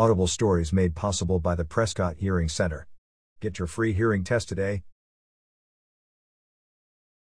[0.00, 2.86] Audible stories made possible by the Prescott Hearing Center.
[3.40, 4.84] Get your free hearing test today.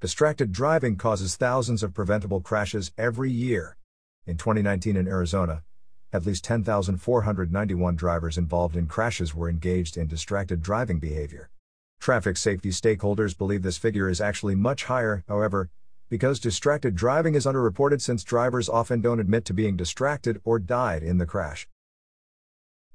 [0.00, 3.76] Distracted driving causes thousands of preventable crashes every year.
[4.26, 5.62] In 2019 in Arizona,
[6.10, 11.50] at least 10,491 drivers involved in crashes were engaged in distracted driving behavior.
[12.00, 15.68] Traffic safety stakeholders believe this figure is actually much higher, however,
[16.08, 21.02] because distracted driving is underreported since drivers often don't admit to being distracted or died
[21.02, 21.68] in the crash.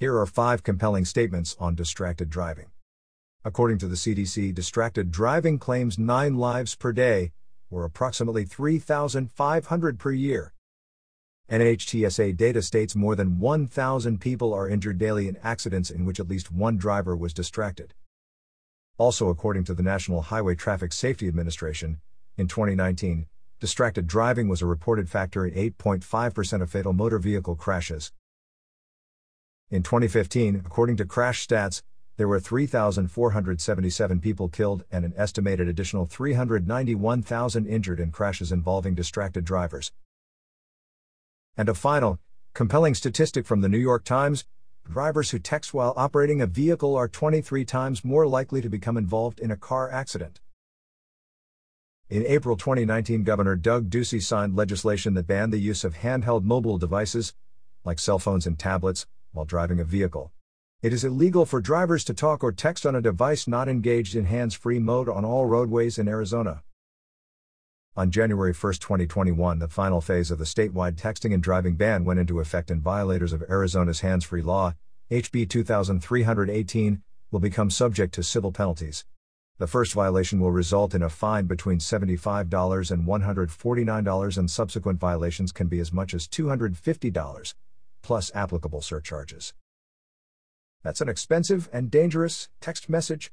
[0.00, 2.66] Here are five compelling statements on distracted driving.
[3.44, 7.32] According to the CDC, distracted driving claims 9 lives per day,
[7.68, 10.54] or approximately 3,500 per year.
[11.50, 16.28] NHTSA data states more than 1,000 people are injured daily in accidents in which at
[16.28, 17.92] least one driver was distracted.
[18.98, 21.98] Also, according to the National Highway Traffic Safety Administration,
[22.36, 23.26] in 2019,
[23.58, 28.12] distracted driving was a reported factor in 8.5% of fatal motor vehicle crashes.
[29.70, 31.82] In 2015, according to Crash Stats,
[32.16, 39.44] there were 3,477 people killed and an estimated additional 391,000 injured in crashes involving distracted
[39.44, 39.92] drivers.
[41.54, 42.18] And a final,
[42.54, 44.46] compelling statistic from the New York Times
[44.90, 49.38] drivers who text while operating a vehicle are 23 times more likely to become involved
[49.38, 50.40] in a car accident.
[52.08, 56.78] In April 2019, Governor Doug Ducey signed legislation that banned the use of handheld mobile
[56.78, 57.34] devices,
[57.84, 60.32] like cell phones and tablets, while driving a vehicle.
[60.80, 64.26] It is illegal for drivers to talk or text on a device not engaged in
[64.26, 66.62] hands free mode on all roadways in Arizona.
[67.96, 72.20] On January 1, 2021, the final phase of the statewide texting and driving ban went
[72.20, 74.74] into effect, and violators of Arizona's hands free law,
[75.10, 79.04] HB 2318, will become subject to civil penalties.
[79.58, 85.50] The first violation will result in a fine between $75 and $149, and subsequent violations
[85.50, 87.54] can be as much as $250,
[88.02, 89.54] plus applicable surcharges.
[90.82, 93.30] That's an expensive and dangerous text message